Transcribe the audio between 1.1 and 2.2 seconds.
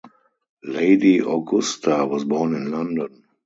Augusta